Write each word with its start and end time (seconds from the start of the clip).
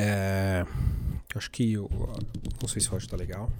É, 0.00 0.64
acho 1.34 1.50
que 1.50 1.72
eu, 1.72 1.90
não 2.62 2.68
sei 2.68 2.80
se 2.80 2.88
o 2.88 2.92
áudio 2.92 3.08
tá 3.08 3.16
legal. 3.16 3.50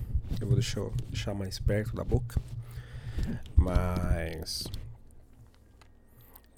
Eu 0.40 0.46
vou 0.46 0.54
deixar, 0.54 0.88
deixar 1.08 1.34
mais 1.34 1.58
perto 1.58 1.96
da 1.96 2.04
boca. 2.04 2.40
Mas 3.56 4.68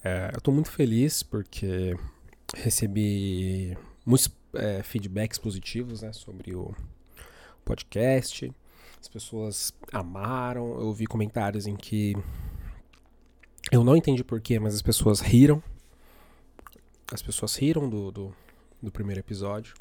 é, 0.05 0.33
eu 0.35 0.41
tô 0.43 0.53
muito 0.53 0.71
feliz 0.71 1.23
porque 1.23 1.97
recebi 2.55 3.75
muitos 4.05 4.31
é, 4.53 4.83
feedbacks 4.83 5.39
positivos 5.39 6.03
né, 6.03 6.13
sobre 6.13 6.55
o 6.55 6.75
podcast. 7.65 8.53
As 9.01 9.09
pessoas 9.09 9.73
amaram. 9.91 10.79
Eu 10.79 10.93
vi 10.93 11.07
comentários 11.07 11.67
em 11.67 11.75
que 11.75 12.15
eu 13.73 13.83
não 13.83 13.97
entendi 13.97 14.23
porquê, 14.23 14.59
mas 14.59 14.75
as 14.75 14.83
pessoas 14.83 15.21
riram. 15.21 15.63
As 17.11 17.23
pessoas 17.23 17.57
riram 17.57 17.89
do, 17.89 18.11
do, 18.11 18.37
do 18.83 18.91
primeiro 18.91 19.21
episódio. 19.21 19.75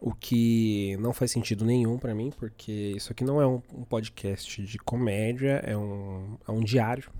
O 0.00 0.14
que 0.14 0.96
não 0.98 1.12
faz 1.12 1.32
sentido 1.32 1.64
nenhum 1.64 1.98
para 1.98 2.14
mim, 2.14 2.30
porque 2.38 2.92
isso 2.96 3.12
aqui 3.12 3.24
não 3.24 3.40
é 3.40 3.46
um, 3.46 3.60
um, 3.74 3.82
podcast 3.82 4.62
de 4.62 4.78
comédia, 4.78 5.60
é 5.64 5.76
um, 5.76 6.38
é 6.46 6.52
um 6.52 6.60
diário. 6.60 7.10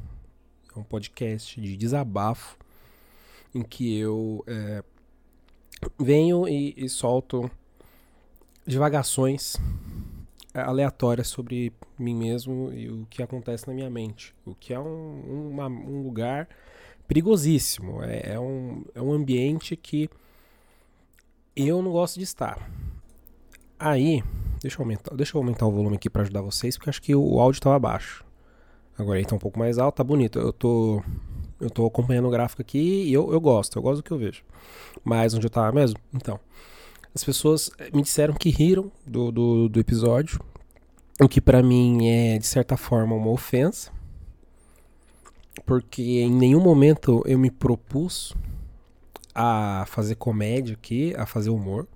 É 0.75 0.79
um 0.79 0.85
podcast 0.85 1.61
de 1.61 1.77
desabafo 1.77 2.57
em 3.53 3.63
que 3.63 3.99
eu 3.99 4.45
é, 4.47 4.85
venho 5.99 6.47
e, 6.47 6.75
e 6.77 6.89
solto 6.89 7.51
divagações 8.65 9.57
aleatórias 10.55 11.29
sobre 11.29 11.73
mim 11.99 12.15
mesmo 12.15 12.73
e 12.73 12.89
o 12.89 13.07
que 13.11 13.23
acontece 13.23 13.67
na 13.67 13.75
minha 13.75 13.91
mente. 13.91 14.35
O 14.47 14.55
que 14.55 14.73
é 14.73 14.79
um, 14.79 15.51
uma, 15.51 15.67
um 15.67 16.03
lugar 16.03 16.49
perigosíssimo. 17.09 18.03
É, 18.03 18.35
é, 18.35 18.41
um, 18.41 18.85
é 18.95 19.03
um 19.03 19.13
ambiente 19.13 19.75
que 19.75 20.09
eu 21.67 21.83
não 21.83 21.91
gosto 21.91 22.19
de 22.19 22.25
estar. 22.25 22.71
Aí, 23.79 24.23
deixa 24.61 24.79
eu 24.79 24.83
aumentar, 24.83 25.15
deixa 25.15 25.37
eu 25.37 25.41
aumentar 25.41 25.67
o 25.67 25.73
volume 25.73 25.97
aqui 25.97 26.11
para 26.11 26.23
ajudar 26.23 26.43
vocês, 26.43 26.77
porque 26.77 26.91
acho 26.91 27.03
que 27.03 27.15
o 27.15 27.41
áudio 27.41 27.59
estava 27.59 27.79
baixo. 27.79 28.25
Agora 28.99 29.19
ele 29.19 29.27
tá 29.27 29.37
um 29.37 29.39
pouco 29.39 29.59
mais 29.59 29.79
alto, 29.79 29.97
tá 29.97 30.05
bonito. 30.05 30.39
Eu 30.39 30.53
tô 30.53 31.03
eu 31.61 31.69
tô 31.69 31.87
acompanhando 31.87 32.29
o 32.29 32.31
gráfico 32.31 32.63
aqui 32.63 33.05
e 33.05 33.13
eu, 33.13 33.33
eu 33.33 33.41
gosto, 33.41 33.79
eu 33.79 33.83
gosto 33.83 33.97
do 33.97 34.03
que 34.03 34.11
eu 34.11 34.19
vejo. 34.19 34.43
Mas 35.05 35.35
onde 35.35 35.47
eu 35.47 35.51
tava 35.51 35.73
mesmo? 35.73 35.99
Então, 36.15 36.39
as 37.15 37.25
pessoas 37.25 37.71
eh, 37.79 37.91
me 37.93 38.03
disseram 38.03 38.35
que 38.35 38.51
riram 38.51 38.93
do, 39.07 39.33
do, 39.33 39.69
do 39.69 39.81
episódio, 39.81 40.41
o 41.21 41.29
que 41.29 41.41
para 41.41 41.63
mim 41.63 42.09
é 42.09 42.39
de 42.39 42.47
certa 42.47 42.77
forma 42.77 43.15
uma 43.15 43.31
ofensa, 43.31 43.91
porque 45.67 46.03
em 46.03 46.31
nenhum 46.31 46.61
momento 46.61 47.23
eu 47.27 47.39
me 47.39 47.51
propus 47.51 48.35
a 49.41 49.85
fazer 49.87 50.17
comédia 50.17 50.75
aqui, 50.75 51.15
a 51.17 51.25
fazer 51.25 51.51
humor, 51.51 51.87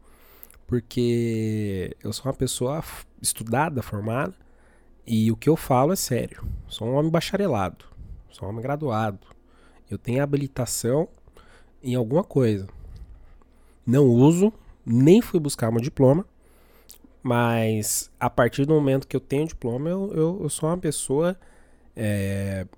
porque 0.65 1.97
eu 2.01 2.13
sou 2.13 2.27
uma 2.27 2.33
pessoa 2.33 2.85
estudada, 3.21 3.83
formada, 3.83 4.33
e 5.05 5.29
o 5.33 5.37
que 5.37 5.49
eu 5.49 5.57
falo 5.57 5.93
é 5.93 5.97
sério. 5.97 6.47
Sou 6.69 6.87
um 6.87 6.95
homem 6.95 7.11
bacharelado, 7.11 7.85
sou 8.31 8.47
um 8.47 8.53
homem 8.53 8.63
graduado. 8.63 9.27
Eu 9.91 9.99
tenho 9.99 10.23
habilitação 10.23 11.09
em 11.83 11.97
alguma 11.97 12.23
coisa. 12.23 12.69
Não 13.85 14.07
uso, 14.07 14.53
nem 14.87 15.21
fui 15.21 15.41
buscar 15.41 15.73
meu 15.73 15.81
diploma, 15.81 16.25
mas 17.25 18.09
a 18.21 18.31
partir 18.31 18.65
do 18.67 18.73
momento 18.73 19.09
que 19.09 19.17
eu 19.17 19.21
tenho 19.21 19.49
diploma, 19.49 19.91
eu, 19.91 20.13
eu, 20.15 20.41
eu 20.45 20.49
sou 20.49 20.69
uma 20.69 20.79
pessoa 20.79 21.37
é, 21.97 22.69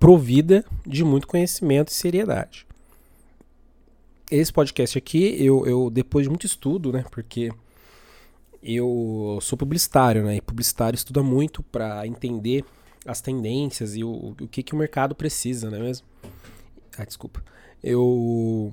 provida 0.00 0.64
de 0.84 1.04
muito 1.04 1.28
conhecimento 1.28 1.90
e 1.90 1.94
seriedade. 1.94 2.66
Esse 4.30 4.52
podcast 4.52 4.96
aqui, 4.96 5.44
eu, 5.44 5.66
eu 5.66 5.90
depois 5.90 6.24
de 6.24 6.30
muito 6.30 6.46
estudo, 6.46 6.92
né? 6.92 7.04
Porque 7.10 7.50
eu 8.62 9.38
sou 9.42 9.58
publicitário, 9.58 10.22
né? 10.22 10.36
E 10.36 10.40
publicitário 10.40 10.94
estuda 10.94 11.22
muito 11.22 11.62
para 11.64 12.06
entender 12.06 12.64
as 13.04 13.20
tendências 13.20 13.96
e 13.96 14.04
o, 14.04 14.36
o 14.40 14.48
que, 14.48 14.62
que 14.62 14.74
o 14.74 14.78
mercado 14.78 15.14
precisa, 15.14 15.68
não 15.68 15.78
é 15.78 15.80
mesmo? 15.80 16.06
Ah, 16.96 17.04
desculpa. 17.04 17.42
Eu 17.82 18.72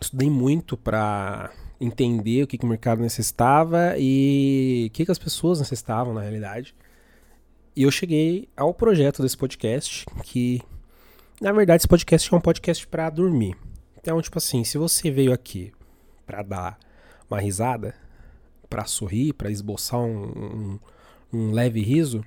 estudei 0.00 0.30
muito 0.30 0.76
para 0.76 1.50
entender 1.80 2.44
o 2.44 2.46
que, 2.46 2.56
que 2.56 2.64
o 2.64 2.68
mercado 2.68 3.02
necessitava 3.02 3.94
e 3.98 4.86
o 4.88 4.92
que, 4.92 5.04
que 5.04 5.10
as 5.10 5.18
pessoas 5.18 5.58
necessitavam 5.58 6.14
na 6.14 6.20
realidade. 6.20 6.74
E 7.74 7.82
eu 7.82 7.90
cheguei 7.90 8.48
ao 8.56 8.72
projeto 8.72 9.22
desse 9.22 9.36
podcast, 9.36 10.06
que 10.22 10.60
na 11.40 11.50
verdade 11.50 11.80
esse 11.80 11.88
podcast 11.88 12.32
é 12.32 12.36
um 12.36 12.40
podcast 12.40 12.86
para 12.86 13.10
dormir. 13.10 13.56
Então, 14.02 14.20
tipo 14.20 14.36
assim, 14.36 14.64
se 14.64 14.76
você 14.76 15.12
veio 15.12 15.32
aqui 15.32 15.72
para 16.26 16.42
dar 16.42 16.78
uma 17.30 17.40
risada, 17.40 17.94
para 18.68 18.84
sorrir, 18.84 19.32
para 19.32 19.48
esboçar 19.48 20.00
um, 20.00 20.24
um, 20.24 20.80
um 21.32 21.52
leve 21.52 21.80
riso, 21.80 22.24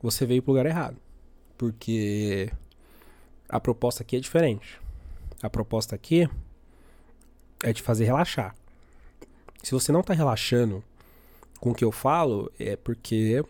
você 0.00 0.24
veio 0.24 0.40
pro 0.40 0.52
lugar 0.52 0.64
errado. 0.64 0.96
Porque 1.56 2.52
a 3.48 3.58
proposta 3.58 4.04
aqui 4.04 4.14
é 4.14 4.20
diferente. 4.20 4.80
A 5.42 5.50
proposta 5.50 5.96
aqui 5.96 6.30
é 7.64 7.72
te 7.72 7.82
fazer 7.82 8.04
relaxar. 8.04 8.54
Se 9.60 9.72
você 9.72 9.90
não 9.90 10.04
tá 10.04 10.14
relaxando 10.14 10.84
com 11.58 11.70
o 11.70 11.74
que 11.74 11.84
eu 11.84 11.90
falo, 11.90 12.48
é 12.60 12.76
porque 12.76 13.44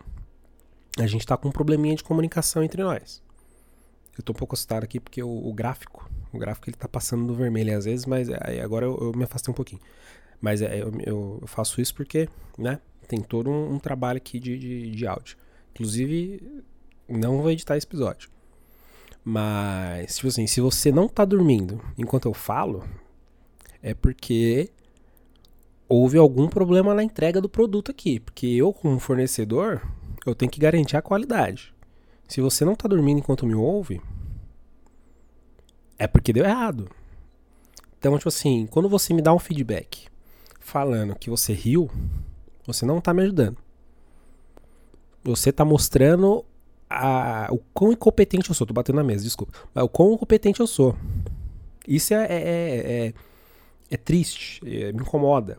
a 0.97 1.05
gente 1.05 1.23
tá 1.23 1.37
com 1.37 1.49
um 1.49 1.51
probleminha 1.51 1.95
de 1.95 2.03
comunicação 2.03 2.63
entre 2.63 2.81
nós. 2.81 3.21
Eu 4.17 4.23
tô 4.23 4.31
um 4.31 4.35
pouco 4.35 4.55
assustado 4.55 4.85
aqui 4.85 4.99
porque 4.99 5.21
o, 5.21 5.47
o 5.47 5.53
gráfico, 5.53 6.09
o 6.31 6.37
gráfico 6.37 6.69
ele 6.69 6.77
tá 6.77 6.87
passando 6.87 7.25
do 7.25 7.33
vermelho 7.33 7.77
às 7.77 7.85
vezes, 7.85 8.05
mas 8.05 8.29
é, 8.29 8.61
agora 8.61 8.85
eu, 8.85 8.97
eu, 9.01 9.11
me 9.13 9.23
afastei 9.23 9.51
um 9.51 9.55
pouquinho. 9.55 9.81
Mas 10.39 10.61
é, 10.61 10.81
eu, 10.81 10.91
eu, 11.05 11.43
faço 11.45 11.81
isso 11.81 11.93
porque, 11.93 12.29
né, 12.57 12.79
tem 13.07 13.21
todo 13.21 13.49
um, 13.49 13.73
um 13.73 13.79
trabalho 13.79 14.17
aqui 14.17 14.39
de, 14.39 14.57
de, 14.57 14.91
de 14.91 15.07
áudio. 15.07 15.37
Inclusive, 15.71 16.41
não 17.07 17.41
vou 17.41 17.51
editar 17.51 17.75
esse 17.75 17.85
episódio. 17.85 18.29
Mas, 19.23 20.15
tipo 20.15 20.27
assim, 20.27 20.47
se 20.47 20.61
você 20.61 20.91
não 20.91 21.07
tá 21.07 21.25
dormindo 21.25 21.81
enquanto 21.97 22.27
eu 22.27 22.33
falo, 22.33 22.83
é 23.81 23.93
porque 23.93 24.69
houve 25.87 26.17
algum 26.17 26.47
problema 26.47 26.93
na 26.93 27.03
entrega 27.03 27.41
do 27.41 27.49
produto 27.49 27.91
aqui. 27.91 28.19
Porque 28.19 28.47
eu, 28.47 28.71
como 28.71 28.99
fornecedor, 28.99 29.81
eu 30.25 30.35
tenho 30.35 30.51
que 30.51 30.59
garantir 30.59 30.95
a 30.95 31.01
qualidade. 31.01 31.73
Se 32.27 32.39
você 32.41 32.63
não 32.63 32.75
tá 32.75 32.87
dormindo 32.87 33.19
enquanto 33.19 33.45
me 33.45 33.55
ouve, 33.55 34.01
é 35.99 36.07
porque 36.07 36.33
deu 36.33 36.45
errado. 36.45 36.89
Então, 37.99 38.17
tipo 38.17 38.29
assim, 38.29 38.65
quando 38.65 38.87
você 38.87 39.13
me 39.13 39.21
dá 39.21 39.33
um 39.33 39.39
feedback 39.39 40.07
falando 40.61 41.15
que 41.15 41.29
você 41.29 41.51
riu, 41.51 41.91
você 42.65 42.85
não 42.85 43.01
tá 43.01 43.13
me 43.13 43.21
ajudando. 43.23 43.57
Você 45.21 45.51
tá 45.51 45.65
mostrando 45.65 46.45
a, 46.89 47.49
o 47.51 47.57
quão 47.73 47.91
incompetente 47.91 48.49
eu 48.49 48.55
sou. 48.55 48.65
Tô 48.65 48.73
batendo 48.73 48.95
na 48.95 49.03
mesa, 49.03 49.25
desculpa. 49.25 49.53
Mas 49.73 49.83
o 49.83 49.89
quão 49.89 50.13
incompetente 50.13 50.61
eu 50.61 50.67
sou. 50.67 50.95
Isso 51.85 52.13
é, 52.13 52.25
é, 52.25 52.35
é, 52.35 53.07
é, 53.07 53.13
é 53.91 53.97
triste, 53.97 54.61
é, 54.65 54.93
me 54.93 55.01
incomoda. 55.01 55.57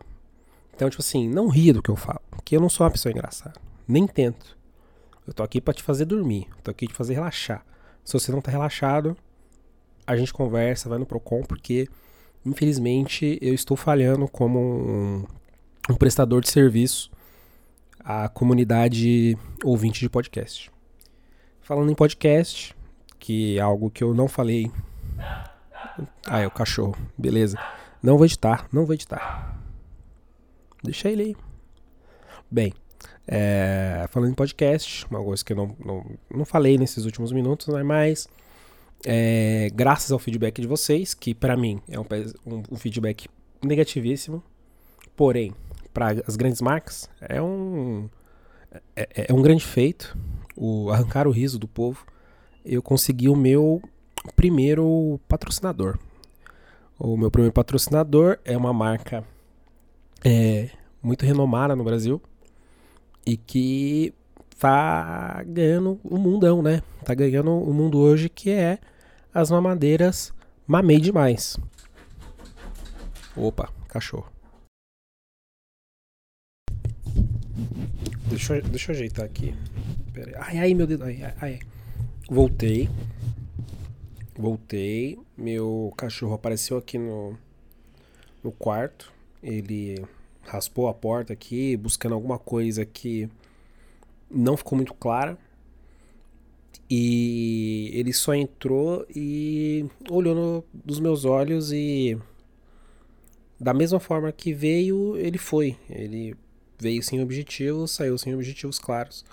Então, 0.73 0.89
tipo 0.89 1.01
assim, 1.01 1.29
não 1.29 1.47
ria 1.47 1.73
do 1.73 1.81
que 1.83 1.91
eu 1.91 1.95
falo. 1.95 2.21
Porque 2.31 2.55
eu 2.55 2.61
não 2.61 2.69
sou 2.69 2.85
uma 2.85 2.91
pessoa 2.91 3.11
engraçada. 3.11 3.59
Nem 3.87 4.07
tento. 4.07 4.57
Eu 5.27 5.33
tô 5.33 5.43
aqui 5.43 5.61
para 5.61 5.75
te 5.75 5.83
fazer 5.83 6.05
dormir. 6.05 6.47
Tô 6.63 6.71
aqui 6.71 6.87
te 6.87 6.93
fazer 6.93 7.13
relaxar. 7.13 7.63
Se 8.03 8.13
você 8.13 8.31
não 8.31 8.41
tá 8.41 8.49
relaxado, 8.49 9.15
a 10.05 10.15
gente 10.15 10.33
conversa, 10.33 10.89
vai 10.89 10.97
no 10.97 11.05
Procon, 11.05 11.43
porque 11.43 11.87
infelizmente 12.45 13.37
eu 13.41 13.53
estou 13.53 13.77
falhando 13.77 14.27
como 14.27 14.59
um, 14.59 15.25
um 15.89 15.95
prestador 15.95 16.41
de 16.41 16.49
serviço 16.49 17.11
à 17.99 18.27
comunidade 18.29 19.37
ouvinte 19.63 19.99
de 19.99 20.09
podcast. 20.09 20.71
Falando 21.61 21.91
em 21.91 21.95
podcast, 21.95 22.75
que 23.19 23.57
é 23.57 23.61
algo 23.61 23.89
que 23.89 24.03
eu 24.03 24.13
não 24.13 24.27
falei. 24.27 24.71
Ah, 26.25 26.39
é 26.39 26.47
o 26.47 26.51
cachorro. 26.51 26.97
Beleza. 27.17 27.57
Não 28.01 28.17
vou 28.17 28.25
editar, 28.25 28.67
não 28.71 28.85
vou 28.85 28.95
editar. 28.95 29.59
Deixa 30.83 31.09
ele 31.09 31.23
aí. 31.23 31.35
Bem, 32.49 32.73
é, 33.27 34.07
falando 34.09 34.31
em 34.31 34.35
podcast, 34.35 35.05
uma 35.09 35.23
coisa 35.23 35.45
que 35.45 35.53
eu 35.53 35.57
não, 35.57 35.75
não, 35.85 36.05
não 36.29 36.45
falei 36.45 36.77
nesses 36.77 37.05
últimos 37.05 37.31
minutos, 37.31 37.67
né, 37.67 37.83
mas 37.83 38.27
é, 39.05 39.69
graças 39.73 40.11
ao 40.11 40.19
feedback 40.19 40.61
de 40.61 40.67
vocês, 40.67 41.13
que 41.13 41.33
para 41.33 41.57
mim 41.57 41.81
é 41.89 41.99
um, 41.99 42.05
um, 42.45 42.63
um, 42.71 42.75
feedback 42.75 43.27
negativíssimo, 43.63 44.43
porém, 45.15 45.53
para 45.93 46.11
as 46.27 46.35
grandes 46.35 46.61
marcas, 46.61 47.09
é 47.19 47.41
um, 47.41 48.09
é, 48.95 49.07
é, 49.15 49.25
é 49.29 49.33
um 49.33 49.41
grande 49.41 49.65
feito 49.65 50.17
o 50.55 50.91
arrancar 50.91 51.27
o 51.27 51.31
riso 51.31 51.57
do 51.57 51.67
povo. 51.67 52.05
Eu 52.63 52.81
consegui 52.81 53.27
o 53.27 53.35
meu 53.35 53.81
primeiro 54.35 55.19
patrocinador. 55.27 55.97
O 56.99 57.17
meu 57.17 57.31
primeiro 57.31 57.53
patrocinador 57.53 58.37
é 58.45 58.55
uma 58.55 58.71
marca 58.71 59.23
é, 60.23 60.69
muito 61.01 61.25
renomada 61.25 61.75
no 61.75 61.83
Brasil 61.83 62.21
e 63.25 63.35
que 63.35 64.13
tá 64.61 65.43
ganhando 65.47 65.99
o 66.03 66.19
mundão, 66.19 66.61
né? 66.61 66.83
Tá 67.03 67.15
ganhando 67.15 67.51
o 67.51 67.73
mundo 67.73 67.97
hoje 67.97 68.29
que 68.29 68.51
é 68.51 68.77
as 69.33 69.49
mamadeiras 69.49 70.31
Mamei 70.67 70.99
Demais. 70.99 71.57
Opa, 73.35 73.73
cachorro. 73.87 74.31
Deixa 78.29 78.57
eu, 78.57 78.61
deixa 78.61 78.91
eu 78.91 78.95
ajeitar 78.95 79.25
aqui. 79.25 79.55
Pera 80.13 80.29
aí. 80.29 80.35
Ai, 80.37 80.59
ai, 80.59 80.73
meu 80.75 80.85
dedo. 80.85 81.05
Ai, 81.05 81.33
ai. 81.41 81.59
Voltei. 82.29 82.87
Voltei. 84.37 85.17
Meu 85.35 85.91
cachorro 85.97 86.35
apareceu 86.35 86.77
aqui 86.77 86.99
no, 86.99 87.35
no 88.43 88.51
quarto. 88.51 89.11
Ele 89.41 90.05
raspou 90.43 90.87
a 90.87 90.93
porta 90.93 91.33
aqui, 91.33 91.75
buscando 91.75 92.13
alguma 92.13 92.37
coisa 92.37 92.85
que 92.85 93.27
não 94.33 94.57
ficou 94.57 94.75
muito 94.75 94.93
clara. 94.93 95.37
E 96.89 97.89
ele 97.93 98.11
só 98.11 98.33
entrou 98.33 99.05
e 99.15 99.85
olhou 100.09 100.35
no, 100.35 100.63
nos 100.85 100.99
meus 100.99 101.23
olhos 101.23 101.71
e 101.71 102.17
da 103.57 103.73
mesma 103.73 103.99
forma 103.99 104.31
que 104.31 104.53
veio, 104.53 105.15
ele 105.17 105.37
foi. 105.37 105.77
Ele 105.89 106.35
veio 106.77 107.01
sem 107.01 107.21
objetivos, 107.21 107.91
saiu 107.91 108.17
sem 108.17 108.33
objetivos 108.33 108.77
claros. 108.77 109.23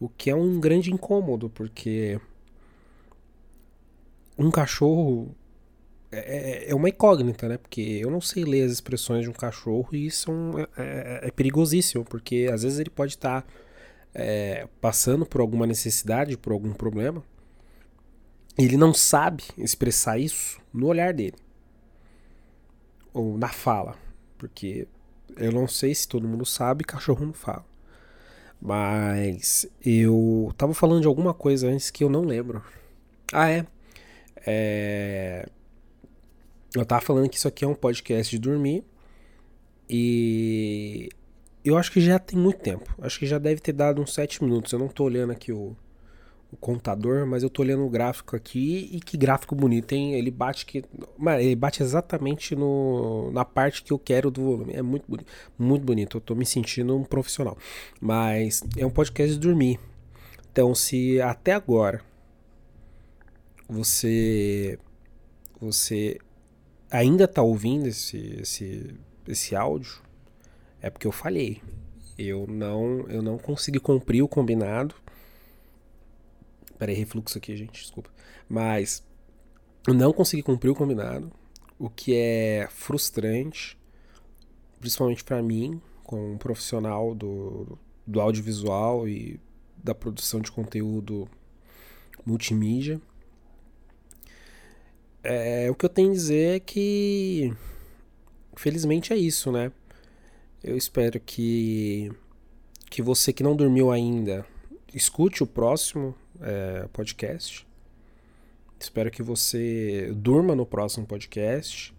O 0.00 0.08
que 0.08 0.30
é 0.30 0.34
um 0.34 0.58
grande 0.58 0.92
incômodo, 0.92 1.50
porque 1.50 2.18
um 4.38 4.50
cachorro 4.50 5.34
é, 6.10 6.66
é, 6.68 6.70
é 6.70 6.74
uma 6.74 6.88
incógnita, 6.88 7.48
né? 7.48 7.58
Porque 7.58 7.80
eu 8.02 8.10
não 8.10 8.20
sei 8.20 8.44
ler 8.44 8.62
as 8.62 8.72
expressões 8.72 9.24
de 9.24 9.30
um 9.30 9.32
cachorro 9.32 9.88
e 9.92 10.06
isso 10.06 10.30
é, 10.76 11.22
é, 11.24 11.28
é 11.28 11.30
perigosíssimo, 11.30 12.04
porque 12.04 12.48
às 12.52 12.62
vezes 12.62 12.78
ele 12.78 12.90
pode 12.90 13.14
estar. 13.14 13.42
Tá 13.42 13.63
é, 14.14 14.68
passando 14.80 15.26
por 15.26 15.40
alguma 15.40 15.66
necessidade, 15.66 16.36
por 16.36 16.52
algum 16.52 16.72
problema, 16.72 17.22
ele 18.56 18.76
não 18.76 18.94
sabe 18.94 19.44
expressar 19.58 20.18
isso 20.18 20.60
no 20.72 20.86
olhar 20.86 21.12
dele 21.12 21.36
ou 23.14 23.38
na 23.38 23.48
fala, 23.48 23.96
porque 24.36 24.88
eu 25.36 25.52
não 25.52 25.68
sei 25.68 25.94
se 25.94 26.06
todo 26.06 26.28
mundo 26.28 26.44
sabe, 26.44 26.84
cachorro 26.84 27.24
não 27.24 27.32
fala. 27.32 27.64
Mas 28.60 29.66
eu 29.84 30.52
tava 30.56 30.74
falando 30.74 31.02
de 31.02 31.06
alguma 31.06 31.32
coisa 31.32 31.68
antes 31.68 31.90
que 31.90 32.02
eu 32.02 32.08
não 32.08 32.22
lembro. 32.22 32.62
Ah, 33.32 33.50
é. 33.50 33.66
é... 34.46 35.46
Eu 36.74 36.84
tava 36.84 37.02
falando 37.02 37.28
que 37.28 37.36
isso 37.36 37.46
aqui 37.46 37.64
é 37.64 37.68
um 37.68 37.74
podcast 37.74 38.30
de 38.30 38.38
dormir. 38.38 38.82
E 39.88 41.10
eu 41.64 41.78
acho 41.78 41.90
que 41.90 42.00
já 42.00 42.18
tem 42.18 42.38
muito 42.38 42.60
tempo. 42.60 42.94
Acho 43.00 43.18
que 43.18 43.26
já 43.26 43.38
deve 43.38 43.60
ter 43.60 43.72
dado 43.72 44.02
uns 44.02 44.12
7 44.12 44.44
minutos. 44.44 44.72
Eu 44.72 44.78
não 44.78 44.88
tô 44.88 45.04
olhando 45.04 45.32
aqui 45.32 45.50
o, 45.50 45.74
o 46.52 46.56
contador, 46.56 47.26
mas 47.26 47.42
eu 47.42 47.48
tô 47.48 47.62
olhando 47.62 47.84
o 47.84 47.88
gráfico 47.88 48.36
aqui 48.36 48.90
e 48.92 49.00
que 49.00 49.16
gráfico 49.16 49.54
bonito, 49.54 49.92
hein? 49.92 50.14
Ele 50.14 50.30
bate 50.30 50.66
que. 50.66 50.84
Ele 51.40 51.56
bate 51.56 51.82
exatamente 51.82 52.54
no, 52.54 53.30
na 53.32 53.44
parte 53.44 53.82
que 53.82 53.92
eu 53.92 53.98
quero 53.98 54.30
do 54.30 54.42
volume. 54.42 54.74
É 54.74 54.82
muito 54.82 55.04
bonito. 55.08 55.26
Muito 55.58 55.84
bonito. 55.84 56.16
Eu 56.18 56.20
tô 56.20 56.34
me 56.34 56.44
sentindo 56.44 56.94
um 56.96 57.02
profissional. 57.02 57.56
Mas 58.00 58.62
é 58.76 58.84
um 58.84 58.90
podcast 58.90 59.32
de 59.34 59.40
dormir. 59.40 59.80
Então, 60.52 60.74
se 60.74 61.20
até 61.20 61.52
agora 61.52 62.02
você. 63.68 64.78
Você 65.60 66.18
ainda 66.90 67.26
tá 67.26 67.42
ouvindo 67.42 67.86
esse, 67.86 68.38
esse, 68.40 68.94
esse 69.26 69.56
áudio 69.56 70.04
é 70.84 70.90
porque 70.90 71.06
eu 71.06 71.12
falhei. 71.12 71.62
Eu 72.18 72.46
não, 72.46 73.08
eu 73.08 73.22
não 73.22 73.38
consegui 73.38 73.80
cumprir 73.80 74.20
o 74.22 74.28
combinado. 74.28 74.94
Peraí, 76.78 76.94
refluxo 76.94 77.38
aqui, 77.38 77.56
gente, 77.56 77.80
desculpa. 77.80 78.10
Mas 78.46 79.02
eu 79.88 79.94
não 79.94 80.12
consegui 80.12 80.42
cumprir 80.42 80.68
o 80.68 80.74
combinado, 80.74 81.32
o 81.78 81.88
que 81.88 82.14
é 82.14 82.68
frustrante, 82.70 83.78
principalmente 84.78 85.24
para 85.24 85.42
mim, 85.42 85.80
como 86.02 86.34
um 86.34 86.36
profissional 86.36 87.14
do, 87.14 87.78
do 88.06 88.20
audiovisual 88.20 89.08
e 89.08 89.40
da 89.82 89.94
produção 89.94 90.38
de 90.38 90.52
conteúdo 90.52 91.26
multimídia. 92.26 93.00
É, 95.22 95.70
o 95.70 95.74
que 95.74 95.86
eu 95.86 95.90
tenho 95.90 96.10
a 96.10 96.12
dizer 96.12 96.56
é 96.56 96.60
que, 96.60 97.54
felizmente, 98.54 99.14
é 99.14 99.16
isso, 99.16 99.50
né? 99.50 99.72
Eu 100.64 100.78
espero 100.78 101.20
que, 101.20 102.10
que 102.88 103.02
você 103.02 103.34
que 103.34 103.42
não 103.42 103.54
dormiu 103.54 103.92
ainda 103.92 104.46
escute 104.94 105.42
o 105.42 105.46
próximo 105.46 106.14
é, 106.40 106.88
podcast. 106.90 107.66
Espero 108.80 109.10
que 109.10 109.22
você 109.22 110.10
durma 110.16 110.56
no 110.56 110.64
próximo 110.64 111.06
podcast. 111.06 111.94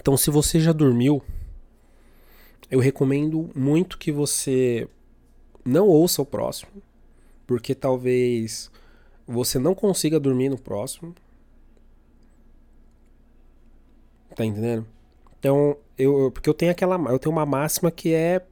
Então, 0.00 0.16
se 0.16 0.30
você 0.30 0.58
já 0.58 0.72
dormiu, 0.72 1.22
eu 2.70 2.80
recomendo 2.80 3.50
muito 3.54 3.98
que 3.98 4.10
você 4.10 4.88
não 5.62 5.86
ouça 5.86 6.22
o 6.22 6.26
próximo, 6.26 6.72
porque 7.46 7.74
talvez 7.74 8.70
você 9.26 9.58
não 9.58 9.74
consiga 9.74 10.18
dormir 10.18 10.48
no 10.48 10.58
próximo. 10.58 11.14
Tá 14.34 14.46
entendendo? 14.46 14.86
Então, 15.38 15.76
eu, 16.02 16.30
porque 16.32 16.48
eu 16.48 16.54
tenho 16.54 16.72
aquela, 16.72 16.96
eu 17.10 17.18
tenho 17.18 17.34
uma 17.34 17.46
máxima 17.46 17.90
que 17.90 18.12
é 18.12 18.42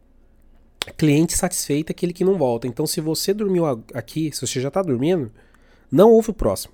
cliente 0.97 1.37
satisfeito 1.37 1.91
é 1.91 1.93
aquele 1.93 2.12
que 2.12 2.25
não 2.25 2.38
volta. 2.38 2.67
Então, 2.67 2.87
se 2.87 3.00
você 3.00 3.35
dormiu 3.35 3.67
aqui, 3.94 4.31
se 4.32 4.41
você 4.41 4.61
já 4.61 4.69
está 4.69 4.82
dormindo, 4.82 5.31
não 5.91 6.11
ouve 6.11 6.31
o 6.31 6.35
próximo. 6.35 6.73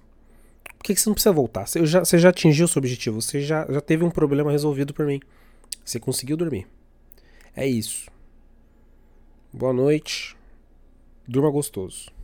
Por 0.78 0.84
que, 0.84 0.94
que 0.94 1.00
você 1.00 1.08
não 1.08 1.14
precisa 1.14 1.32
voltar? 1.32 1.66
Você 1.66 1.84
já, 1.84 2.04
você 2.04 2.18
já 2.18 2.28
atingiu 2.28 2.66
o 2.66 2.68
seu 2.68 2.78
objetivo, 2.78 3.20
você 3.20 3.40
já, 3.40 3.66
já 3.68 3.80
teve 3.80 4.04
um 4.04 4.10
problema 4.10 4.52
resolvido 4.52 4.94
por 4.94 5.06
mim. 5.06 5.20
Você 5.84 5.98
conseguiu 5.98 6.36
dormir. 6.36 6.66
É 7.54 7.66
isso. 7.66 8.08
Boa 9.52 9.72
noite. 9.72 10.36
Durma 11.26 11.50
gostoso. 11.50 12.15